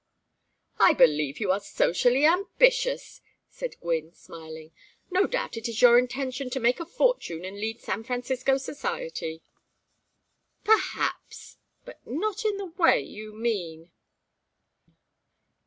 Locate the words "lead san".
7.61-8.03